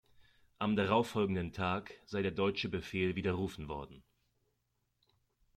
[0.57, 4.03] Am darauffolgenden Tag sei der deutsche Befehl widerrufen worden.